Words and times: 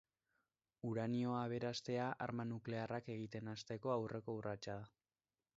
Uranioa 0.91 1.41
aberastea 1.41 2.09
arma 2.27 2.47
nuklearrak 2.55 3.13
egiten 3.19 3.55
hasteko 3.55 3.97
aurreko 4.01 4.39
urratsa 4.43 4.83
da. 4.83 4.91